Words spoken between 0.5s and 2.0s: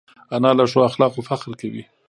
له ښو اخلاقو فخر کوي